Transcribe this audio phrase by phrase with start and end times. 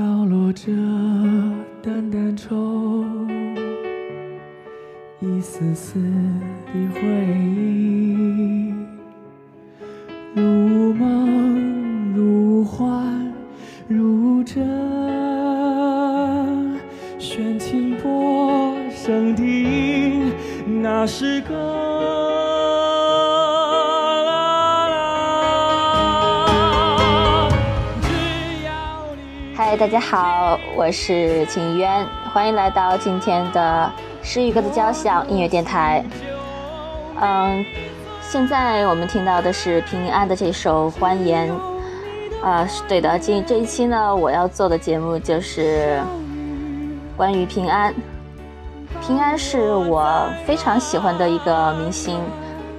[0.00, 0.72] 飘落着
[1.82, 3.04] 淡淡愁，
[5.20, 7.00] 一丝丝的回
[7.36, 8.19] 忆，
[29.80, 33.90] 大家好，我是秦渊，欢迎来到今天的
[34.22, 36.04] 诗与歌的交响音乐电台。
[37.18, 37.64] 嗯，
[38.20, 41.50] 现在我们听到的是平安的这首《欢颜》。
[42.44, 45.98] 啊，是对的，今这一期呢，我要做的节目就是
[47.16, 47.94] 关于平安。
[49.00, 52.20] 平安是我非常喜欢的一个明星，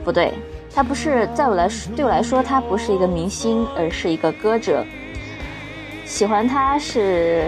[0.03, 0.35] 不对，
[0.71, 4.85] 他不是在我来说，对我来说，他不是一个明星，而是一个歌者。
[6.12, 7.41] 喜欢他是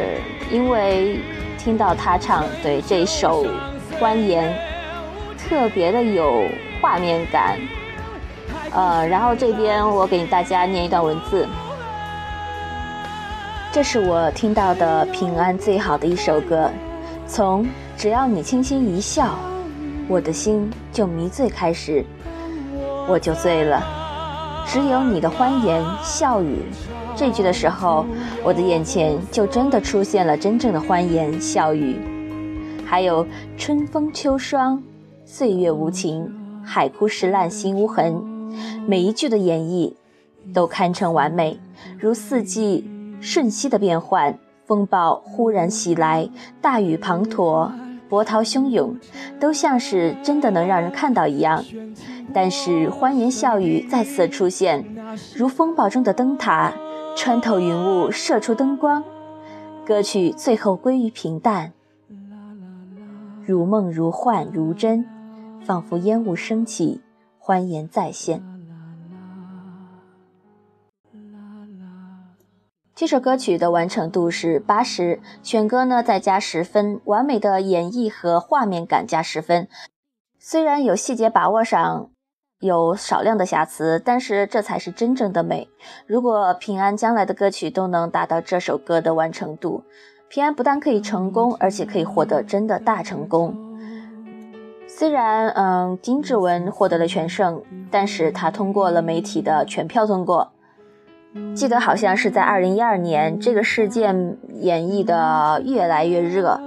[0.49, 1.19] 因为
[1.57, 3.45] 听到他唱对这首
[3.99, 4.49] 《欢颜》，
[5.37, 6.45] 特别的有
[6.81, 7.59] 画面感。
[8.71, 11.45] 呃，然后这边我给大家念一段文字。
[13.73, 16.71] 这是我听到的平安最好的一首歌，
[17.27, 19.37] 从只要你轻轻一笑，
[20.07, 22.05] 我的心就迷醉开始，
[23.09, 24.02] 我就醉了。
[24.65, 26.57] 只有你的欢言笑语，
[27.15, 28.05] 这句的时候，
[28.43, 31.97] 我的眼前就真的出现了真正的欢言笑语。
[32.85, 33.25] 还有
[33.57, 34.81] 春风秋霜，
[35.25, 36.31] 岁月无情，
[36.63, 38.23] 海枯石烂心无痕，
[38.87, 39.93] 每一句的演绎
[40.53, 41.59] 都堪称完美，
[41.99, 46.29] 如四季瞬息的变换，风暴忽然袭来，
[46.61, 47.71] 大雨滂沱，
[48.13, 48.95] 波涛汹涌，
[49.39, 51.65] 都像是真的能让人看到一样。
[52.31, 54.85] 但是欢言笑语再次出现，
[55.35, 56.71] 如风暴中的灯塔，
[57.17, 59.03] 穿透云雾，射出灯光。
[59.83, 61.73] 歌曲最后归于平淡，
[63.47, 65.07] 如梦如幻如真，
[65.65, 67.01] 仿佛烟雾升起，
[67.39, 68.43] 欢颜再现。
[72.95, 79.67] 这首歌曲的完成度是八十，选歌呢再加十分，完美的演绎和画面感加十分。
[80.37, 82.11] 虽然有细节把握上
[82.59, 85.67] 有少量的瑕疵，但是这才是真正的美。
[86.05, 89.83] 如果平安将来的歌曲都能达到这首歌的完成度，
[90.29, 93.55] 平安不但可以成功，而且可以获得真的大成功。
[94.87, 100.52] 虽然嗯金志文获得了全胜，但是他通过了媒体的全票通过。
[101.55, 106.59] 记得好像是在二零一二年，这个事件演绎的越来越热。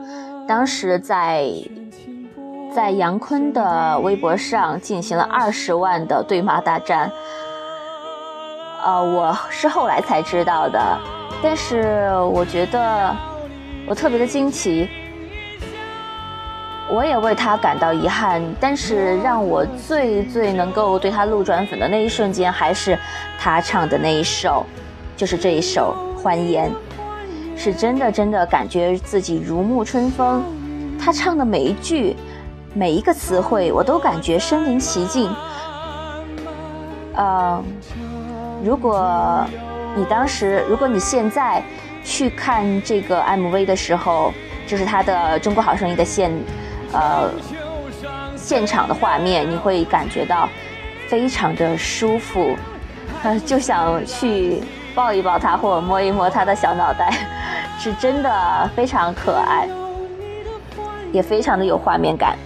[0.46, 1.48] 当时在
[2.74, 7.10] 在杨坤的微博上进行了二十万的对骂大战。
[8.84, 10.98] 呃，我是后来才知道的，
[11.42, 13.14] 但是我觉得
[13.88, 14.88] 我特别的惊奇，
[16.90, 18.42] 我也为他感到遗憾。
[18.60, 22.98] 但是让我最最能够对他路转粉的那一瞬间，还是
[23.38, 24.64] 他唱的那一首，
[25.16, 26.70] 就是这一首《欢颜》，
[27.56, 30.42] 是真的真的感觉自己如沐春风。
[30.98, 32.16] 他唱的每一句。
[32.78, 35.34] 每一个词汇我都感觉身临其境。
[37.14, 37.58] 呃，
[38.62, 39.46] 如果
[39.96, 41.62] 你当时，如果你现在
[42.04, 44.30] 去看这个 MV 的时候，
[44.66, 46.30] 就是他的《中国好声音》的现，
[46.92, 47.30] 呃，
[48.36, 50.48] 现场的画面，你会感觉到
[51.08, 52.56] 非常的舒服，
[53.22, 54.62] 呃，就想去
[54.94, 57.12] 抱一抱他或者摸一摸他的小脑袋，
[57.78, 59.68] 是真的非常可爱，
[61.12, 62.36] 也非常的有画面感。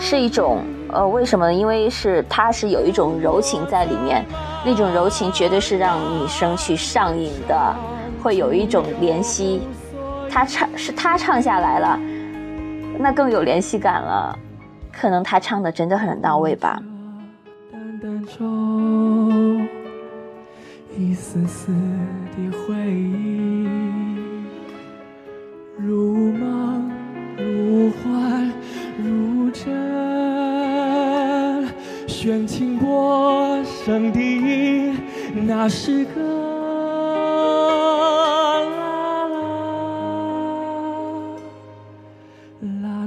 [0.00, 0.62] 是一种
[0.92, 1.52] 呃，为什么呢？
[1.52, 4.24] 因为是它是有一种柔情在里面，
[4.64, 7.76] 那种柔情绝对是让女生去上瘾的，
[8.22, 9.60] 会有一种怜惜。
[10.30, 11.98] 他唱是他唱下来了，
[12.98, 14.36] 那更有联系感了。
[14.92, 16.82] 可能他唱的真的很到位吧。
[17.70, 18.44] 淡淡愁，
[20.96, 23.68] 一丝丝的回忆，
[25.76, 26.90] 如梦
[27.36, 28.52] 如幻
[29.04, 29.68] 如真，
[32.08, 34.94] 弦轻波声低，
[35.46, 36.57] 那是个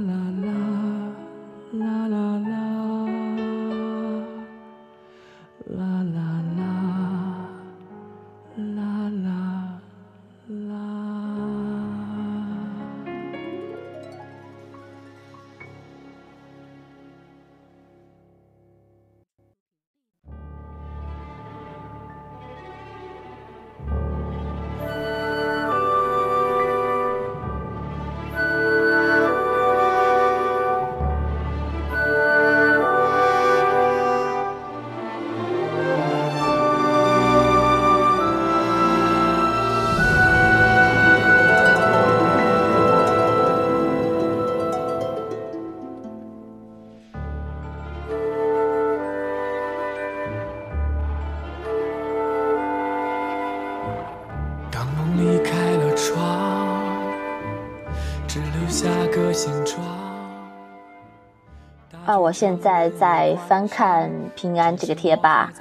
[0.00, 0.42] la.
[0.42, 0.61] la.
[62.04, 65.52] 啊，我现在在翻看平安这个贴吧，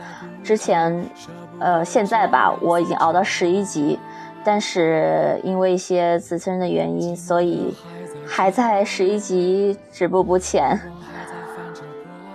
[0.43, 1.05] 之前，
[1.59, 3.99] 呃，现在吧，我已经熬到十一级，
[4.43, 7.75] 但是因为一些自身的原因，所以
[8.25, 10.79] 还在十一级止步不前。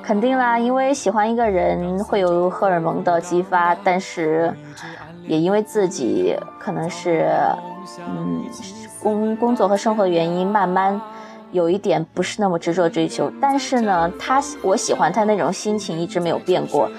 [0.03, 4.55] 肯定啦，因为喜欢一个人会有荷尔蒙的激发，但是
[5.25, 7.29] 也因为自己可能是，
[8.09, 8.45] 嗯，
[9.03, 11.01] 工工作和生活的原因，慢慢。
[11.53, 16.91] 有一点不是那么执着追求，但是呢，他我喜欢他那种心情一直没有变过。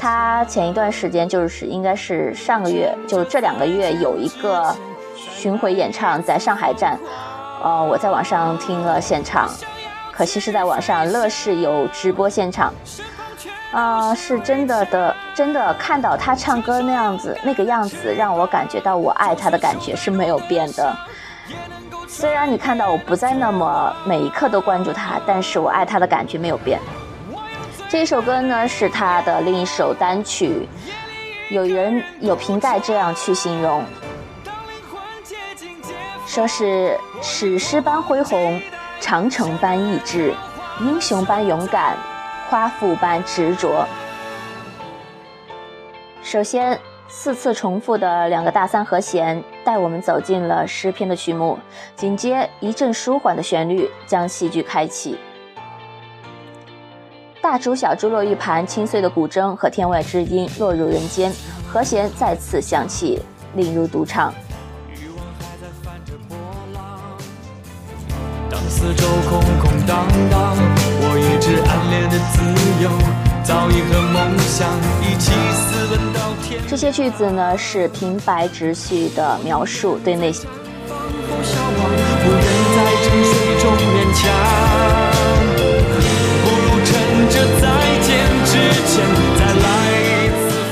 [0.00, 4.74] 他前一段时间就是应该是上个月，就这两个月有一个
[5.14, 6.98] 巡回演唱在上海站，
[7.62, 9.48] 呃，我在网上听了现场，
[10.10, 12.74] 可惜是在网上乐视有直播现场，
[13.70, 20.96] 啊，是真的的，真的看到他唱歌那样子那个样子，让我感觉到我爱他的感觉是没有变的。
[22.12, 26.78] 虽然你看到我不再那么每一刻都关注他，但是我爱他的感觉没有变。
[27.88, 30.68] 这首歌呢是他的另一首单曲，
[31.48, 33.82] 有人有瓶盖这样去形容，
[36.26, 38.60] 说是史诗般恢宏，
[39.00, 40.34] 长城般意志，
[40.80, 41.96] 英雄般勇敢，
[42.50, 43.86] 夸父般执着。
[46.22, 46.78] 首先。
[47.14, 51.58] 四次重复的两个大三和弦，带我们走进了诗篇的曲目。
[51.96, 55.18] 紧接一阵舒缓的旋律，将戏剧开启。
[57.40, 61.32] 大珠小珠落玉盘，清脆的古筝和天外之音落入人间，
[61.66, 63.20] 和弦再次响起，
[63.54, 64.32] 令入独唱。
[68.48, 70.56] 当四周空空荡荡，
[71.00, 73.31] 我一直暗恋的自由。
[73.44, 74.68] 早已和梦想
[75.00, 80.48] 一起私奔到天这些句子呢，是平白直叙的描述对内心。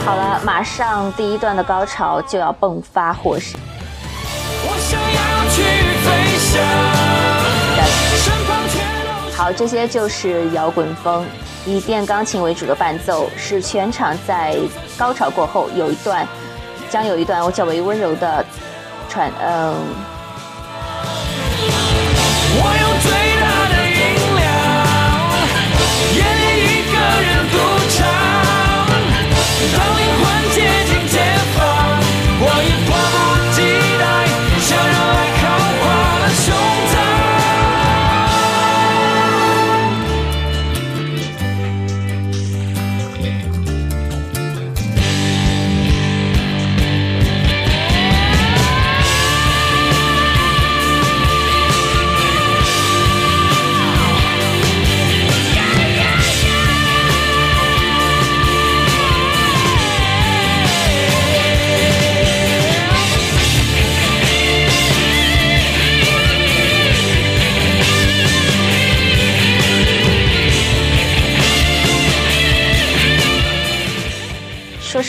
[0.05, 3.57] 好了，马上第一段的高潮就要迸发，或是。
[9.37, 11.27] 好，这些就是摇滚风。
[11.67, 14.57] 以电钢琴为主的伴奏，使全场在
[14.97, 16.27] 高潮过后有一段，
[16.89, 18.45] 将有一段较为温柔的
[19.09, 19.75] 传，嗯。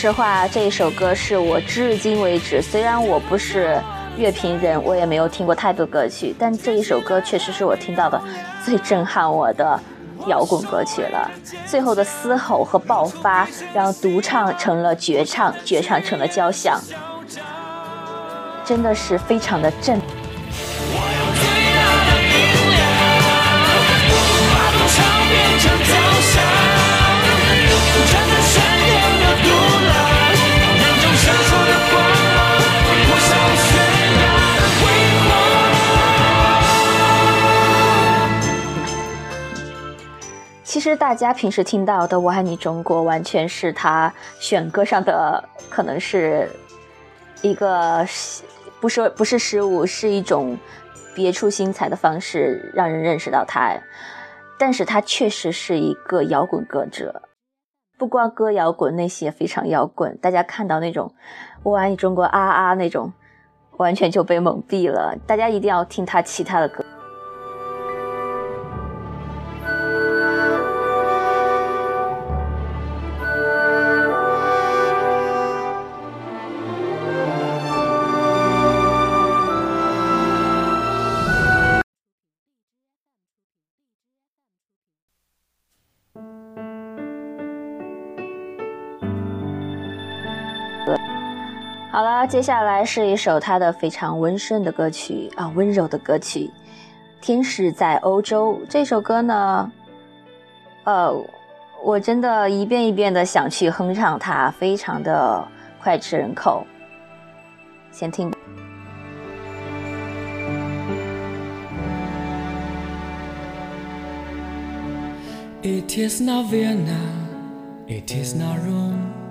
[0.02, 3.80] 实话，这一首歌是我至今为止，虽然我不是
[4.16, 8.20] 乐评人，我也没有听过太多歌曲，但这一首歌确实是我听到的
[8.64, 9.80] 最震撼我的
[10.26, 11.30] 摇滚歌曲了。
[11.68, 16.80] 最后的嘶吼和爆发，让独唱成了绝唱，绝唱成了交响，
[18.64, 20.00] 真的是非常的震。
[40.72, 44.10] 其实大家平时听到的《我爱你中国》，完全是他
[44.40, 46.48] 选歌上的可能是
[47.42, 48.02] 一个
[48.80, 50.56] 不说不是失误，是一种
[51.14, 53.76] 别出心裁的方式，让人认识到他。
[54.58, 57.20] 但是他确实是一个摇滚歌者，
[57.98, 60.16] 不光歌摇滚，那些非常摇滚。
[60.22, 61.12] 大家看到那种
[61.64, 63.12] 《我爱你中国》啊啊那种，
[63.76, 65.14] 完全就被蒙蔽了。
[65.26, 66.82] 大家一定要听他其他的歌。
[92.32, 96.50] 接下来是一首他的非常温顺的歌曲啊，温柔的歌曲，
[97.20, 99.70] 天使在欧洲》这首歌呢，
[100.84, 101.14] 呃，
[101.84, 105.46] 我真的一遍一遍的想去哼唱它，非常的
[105.78, 106.66] 脍炙人口。
[107.90, 108.32] 先听。
[115.62, 116.96] It is not Vienna,
[117.86, 119.21] it is not Rome.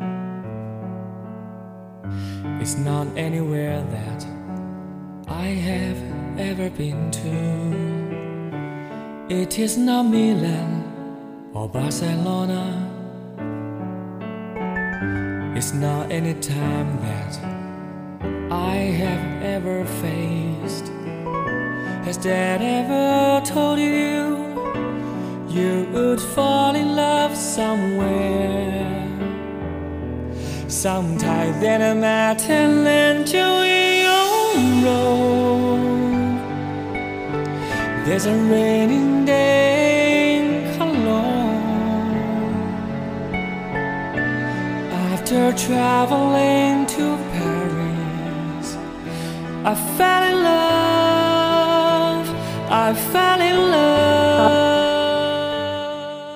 [2.61, 4.25] It's not anywhere that
[5.27, 5.97] I have
[6.37, 7.35] ever been to.
[9.35, 12.87] It is not Milan or Barcelona.
[15.57, 17.39] It's not any time that
[18.51, 20.87] I have ever faced.
[22.05, 24.37] Has Dad ever told you
[25.49, 28.70] you would fall in love somewhere?
[30.81, 36.39] Sometime then I met and lent you in your road.
[38.03, 41.61] There's a raining day in Cologne.
[45.11, 48.75] After traveling to Paris,
[49.63, 52.27] I fell in love.
[52.71, 54.00] I fell in love.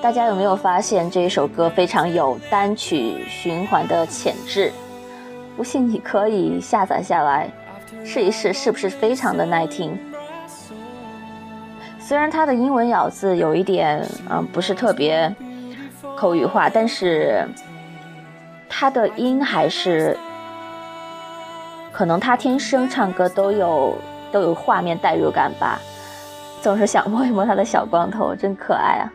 [0.05, 4.71] 大家有没有发现这一首歌非常有单曲循环的潜质？
[5.57, 7.49] 不信你可以下载下来
[8.03, 9.97] 试一试，是不是非常的耐听？
[11.99, 15.35] 虽然它的英文咬字有一点嗯不是特别
[16.15, 17.43] 口语化，但是
[18.69, 20.15] 它的音还是
[21.91, 23.95] 可能他天生唱歌都有
[24.31, 25.79] 都有画面代入感吧。
[26.61, 29.09] 总是想摸一摸他的小光头，真可爱啊！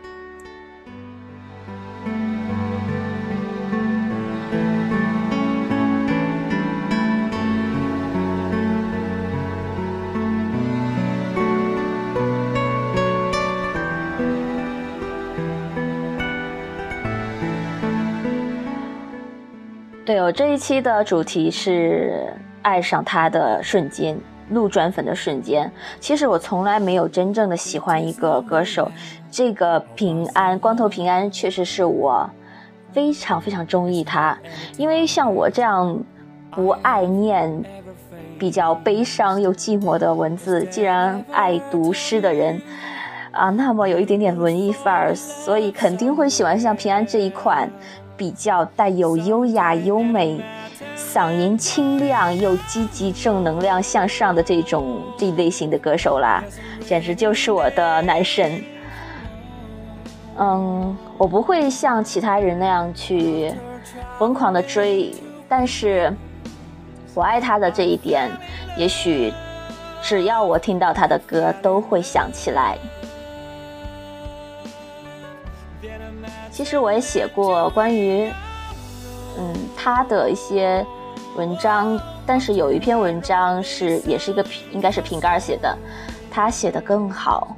[20.10, 25.70] 对哦，这一期的主题是爱上他的瞬间，路转粉的瞬间。
[26.00, 28.90] 其实我从来没有真正的喜欢一个歌手，
[29.30, 32.28] 这个平安光头平安确实是我
[32.90, 34.36] 非常非常中意他，
[34.76, 35.96] 因为像我这样
[36.50, 37.62] 不爱念、
[38.36, 42.60] 比较悲伤又寂寞的文字，既然爱读诗的人
[43.30, 47.70] 啊，那么有一点点文艺范儿，所以肯定会喜欢像平安这一款。
[48.20, 50.38] 比较带有优雅、优美，
[50.94, 56.44] 嗓音清亮又积极、正能量向上的这种这一类型的歌手啦，
[56.86, 58.62] 简直就是我的男神。
[60.36, 63.50] 嗯，我不会像其他人那样去
[64.18, 65.14] 疯狂的追，
[65.48, 66.14] 但是
[67.14, 68.30] 我爱他的这一点，
[68.76, 69.32] 也许
[70.02, 72.76] 只要我听到他的歌，都会想起来。
[76.60, 78.30] 其实我也写过关于，
[79.38, 80.84] 嗯，他的一些
[81.34, 85.74] 文章，但是有一篇文章是也是一个应该是瓶盖写的，
[86.30, 87.56] 他写的更好。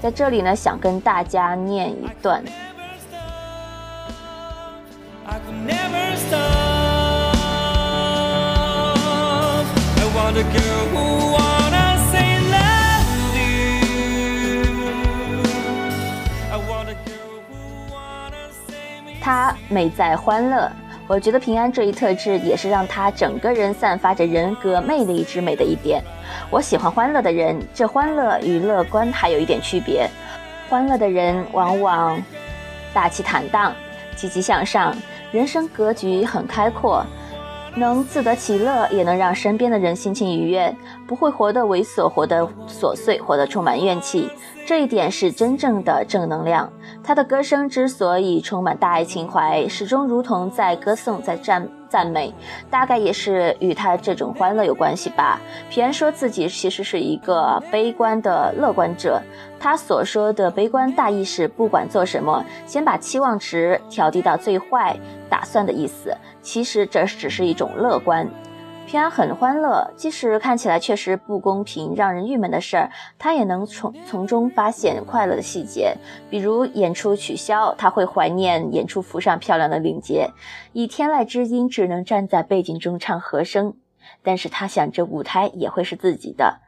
[0.00, 2.42] 在这里呢，想跟大家念一段。
[19.26, 20.70] 他美在欢乐，
[21.08, 26.00] 我觉得平安这一特质也是让他整个人散发着人格魅力之美的一点。
[26.48, 30.08] 我喜欢欢乐的人，这欢乐与乐观还有一点区别。
[30.68, 32.22] 欢乐的人往往
[32.94, 33.74] 大气坦荡、
[34.14, 34.96] 积极向上，
[35.32, 37.04] 人生格局很开阔。
[37.74, 40.72] 能自得其乐，也能让身边的人心情愉悦，
[41.04, 44.30] 不会活得猥琐，活得琐碎，活得充满怨气。
[44.66, 46.70] 这一点是真正的正能量。
[47.04, 52.34] 他的歌声之所以充满大爱情怀，始终如同在歌颂，在赞赞美，
[52.68, 55.40] 大概也是与他这种欢乐有关系吧。
[55.70, 59.22] 平安说自己其实是一个悲观的乐观者，
[59.60, 64.98] 他所说的悲观大意是不管做什么，先把期望值调低到最坏
[65.30, 66.12] 打算的意思。
[66.42, 68.28] 其实这只是一种乐观。
[68.86, 75.96] 平安很欢乐，即使看起来确实不公平、让人郁闷的事儿，他也能从从中发现快乐的细节。
[76.30, 80.30] 比如演出取消，他会怀念演出服上漂亮的领结，
[80.72, 83.74] 以天籁之音只能站在背景中唱和声。
[84.22, 86.60] 但是他想，这舞台也会是自己的。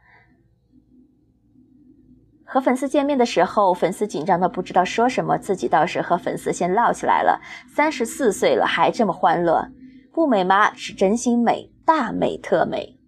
[2.43, 7.39] 和粉丝见面的时候，粉丝紧张的不知道说什么，自己倒是和粉丝先唠起来了。
[7.73, 9.69] 三十四岁了还这么欢乐，
[10.11, 10.73] 不美吗？
[10.75, 12.99] 是真心美，大美特美。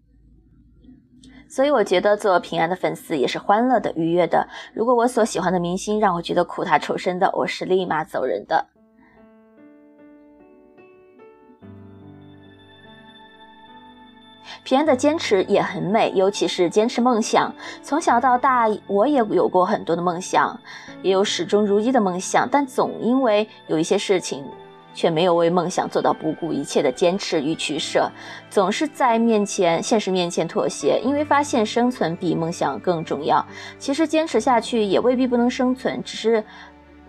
[1.47, 4.47] 所以我觉得做平安的粉丝也是欢乐的、愉悦的。
[4.73, 8.65] 如果我所喜欢的明星让我觉得苦大仇深的，我是立马走人的。
[14.63, 17.53] 平安的坚持也很美，尤其是坚持梦想。
[17.83, 20.59] 从小到大，我也有过很多的梦想，
[21.03, 24.43] 也有始终如一的梦想，但总因为有一些事情，
[24.93, 28.11] 却没有为梦想做到不顾一切的坚持与取舍，
[28.49, 33.45] 总是在面前现实面前妥协，因为发现生存比梦想更重要。
[33.79, 36.43] 其实坚持下去也未必不能生存，只是，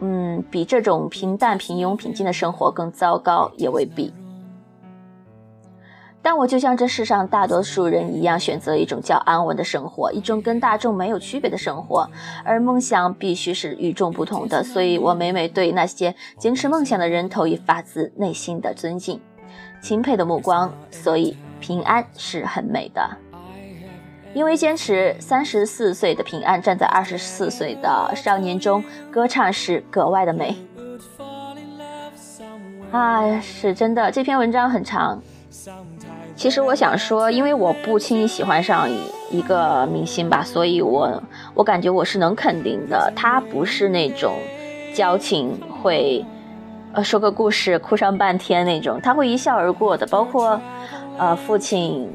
[0.00, 4.12] 嗯，比这种平淡、平庸、平静的生活更糟糕，也未必。
[6.22, 12.08] 但我就像这世上大多数人一样，选择一种叫安稳的生活，一种跟大众没有区别的生活。
[12.44, 19.20] 而梦想必须是与众不同的，所以我每每对那些坚持梦想的人投以发自内心的尊敬、
[19.82, 20.72] 钦佩的目光。
[20.90, 23.10] 所以平安是很美的，
[24.32, 25.16] 因为坚持。
[25.18, 30.56] 三十四岁的平安站在二十四岁的少年中，歌唱是格外的美。
[32.92, 35.20] 啊，是真的，这篇文章很长。
[36.34, 38.88] 其实我想说，因为我不轻易喜欢上
[39.30, 41.22] 一个明星吧，所以我
[41.54, 44.34] 我感觉我是能肯定的，他不是那种
[44.92, 46.24] 交情会
[46.92, 50.06] 呃说个故事哭上半天那种，他会一笑而过的。
[50.06, 50.60] 包括
[51.18, 52.10] 呃父亲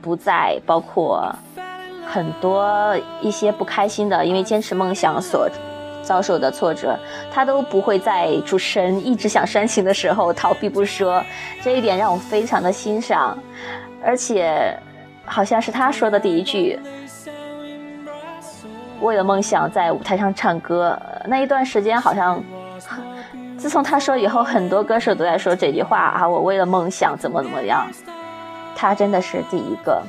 [0.00, 1.34] 不在，包括
[2.06, 5.48] 很多一些不开心的，因为坚持梦想所。
[6.08, 6.98] 遭受的挫折，
[7.30, 11.22] 他都不会在主持人一直想煽情的时候逃避不说，
[11.62, 13.36] 这一点让我非常的欣赏。
[14.02, 14.74] 而且，
[15.26, 16.80] 好像是他说的第一句
[19.02, 22.42] ：“为了梦想在舞台上唱歌。”那一段时间，好像
[23.58, 27.86] 自从他说以后，很多歌手都在说这句话啊，我为了梦想怎么怎么样。
[28.74, 30.02] 他真的是第一个。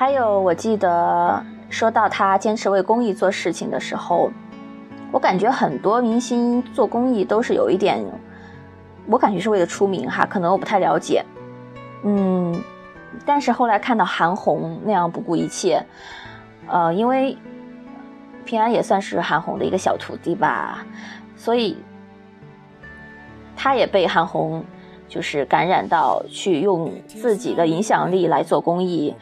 [0.00, 4.30] 还有，我记得说到他坚持为公益做事情的时候，
[5.12, 8.02] 我感觉很多明星做公益都是有一点，
[9.06, 11.22] 我感觉是为了出名哈，可能我不太了解，
[12.02, 12.58] 嗯，
[13.26, 15.84] 但是后来看到韩红那样不顾一切，
[16.66, 17.36] 呃，因为
[18.46, 20.82] 平安也算是韩红的一个小徒弟吧，
[21.36, 21.76] 所以
[23.54, 24.64] 他也被韩红
[25.10, 29.14] 就是感染到，去用自己的影响力来做公益。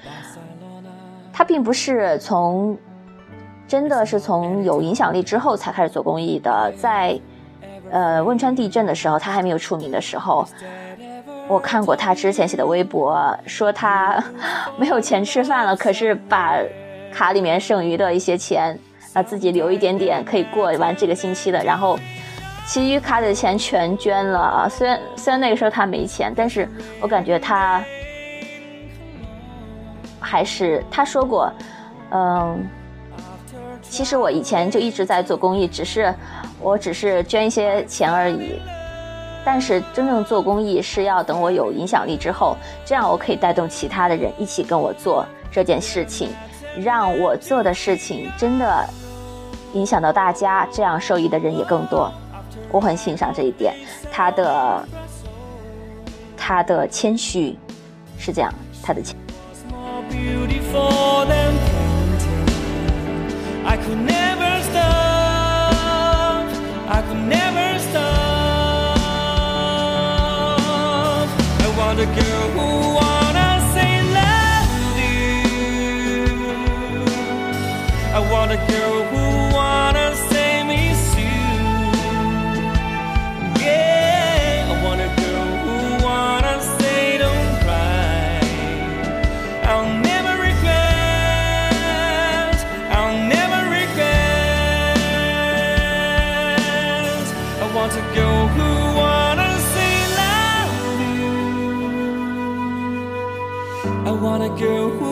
[1.39, 2.77] 他并不是从，
[3.69, 6.73] 真的是从有影响力之后才开始做公益的。
[6.77, 7.17] 在，
[7.93, 10.45] 呃，汶川地震的时候，他还没有出名的时候，
[11.47, 14.21] 我看过他之前写的微博，说他
[14.77, 16.57] 没有钱吃饭了，可是把
[17.13, 18.77] 卡里面剩余的一些钱，
[19.13, 21.97] 啊，自己留一点点可以过完这个星期的，然后
[22.67, 24.69] 其余卡里的钱全捐了。
[24.69, 26.69] 虽然虽然那个时候他没钱，但是
[27.01, 27.81] 我感觉他。
[30.31, 31.51] 还是他说过，
[32.11, 32.63] 嗯，
[33.81, 36.15] 其实我以前就一直在做公益，只是
[36.61, 38.61] 我只是捐一些钱而已。
[39.43, 46.29] 但是真正做公益是要等我有影响力之后，这样我可以带动其他的人一起跟我做这件事情，
[46.77, 48.85] 让我做的事情真的
[49.73, 52.13] 影响到大家，这样受益的人也更多。
[52.71, 53.75] 我很欣赏这一点，
[54.13, 54.85] 他的
[56.37, 57.57] 他的谦虚
[58.19, 59.17] 是这样，他的谦。
[60.19, 62.45] Beautiful than painting.
[63.73, 66.45] I could never stop.
[66.97, 68.99] I could never stop.
[71.67, 72.69] I want a girl who
[73.01, 74.73] wanna say love
[75.05, 75.35] you.
[78.19, 79.25] I want a girl who
[104.59, 105.08] 给我。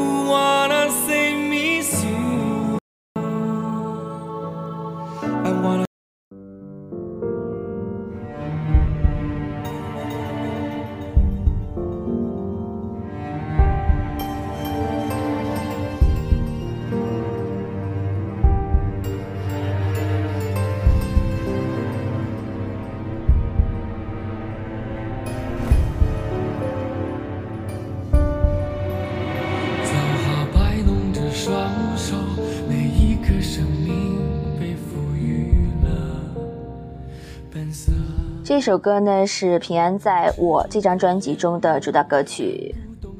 [38.56, 42.74] 这首歌呢是平安在我这张专辑中的主打歌曲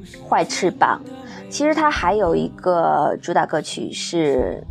[0.27, 0.99] 《坏翅膀》。
[1.47, 4.65] 其实它还有一个主打歌曲是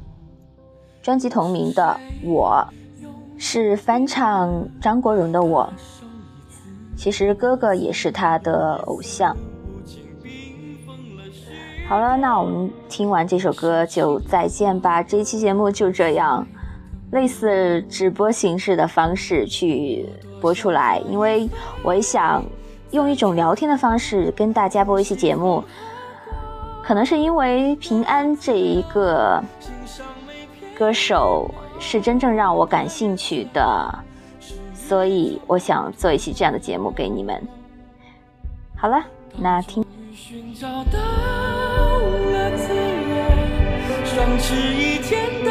[1.01, 1.97] 专辑同名的
[2.29, 2.67] 《我》，
[3.39, 5.73] 是翻唱张国荣的《我》。
[6.97, 9.37] 其实哥哥也是他的偶像。
[11.89, 15.01] 好了，那我们听完这首歌就再见吧。
[15.01, 16.45] 这一期节目就这样，
[17.17, 20.07] 类似直播形式的方式去
[20.39, 21.49] 播出来，因为
[21.83, 22.45] 我也想
[22.91, 25.65] 用一种聊天的方式跟大家播一期节目。
[26.83, 29.43] 可能是因为平安这一个
[30.79, 31.51] 歌手
[31.81, 33.99] 是真正让我感兴趣的，
[34.75, 37.43] 所以我想做一期这样的节目给你们。
[38.77, 39.03] 好了，
[39.39, 39.83] 那听。
[44.05, 45.45] 双翅一天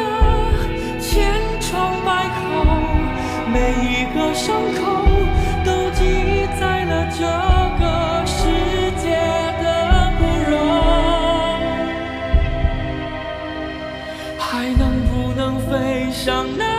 [3.56, 4.82] 每一个伤口
[5.64, 7.24] 都记载了这
[7.80, 7.84] 个
[8.26, 8.36] 世
[9.00, 9.16] 界
[9.62, 10.54] 的不容。
[14.38, 16.75] 还能不能飞上那？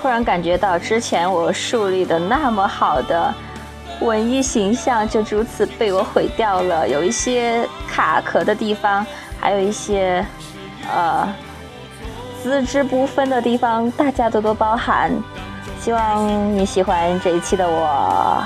[0.00, 3.32] 忽然感觉到之前我树立的那么好的
[4.00, 6.86] 文艺形象，就如此被我毁掉了。
[6.86, 9.06] 有一些卡壳的地方，
[9.40, 10.22] 还有一些
[10.92, 11.26] 呃
[12.42, 15.10] 资质不分的地方，大家多多包涵。
[15.82, 18.44] 希望你喜欢这一期的我。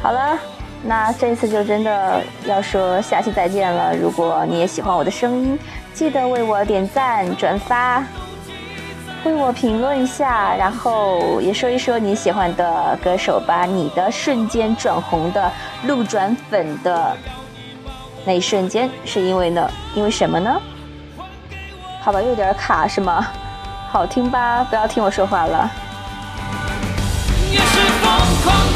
[0.00, 0.38] 好了，
[0.82, 3.94] 那这次就真的要说下期再见了。
[3.94, 5.58] 如果你也喜欢我的声音，
[5.92, 8.02] 记得为我点赞转发。
[9.24, 13.66] 为我评论一下，然后也说一说你喜欢的歌手吧。
[13.66, 17.14] 你的瞬间转红的路转粉的
[18.24, 19.70] 那一瞬间，是因为呢？
[19.94, 20.58] 因为什么呢？
[22.00, 23.26] 好吧，又有点卡是吗？
[23.90, 24.64] 好听吧？
[24.70, 25.70] 不要听我说话了。
[28.10, 28.69] 好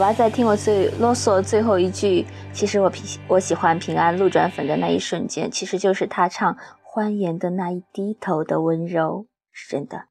[0.00, 2.26] 吧，在听我最啰嗦最后一句。
[2.52, 10.09] 其实我平我喜欢平安路转粉的那一瞬间，其实就是他唱欢颜的那一低头的温柔，是真的。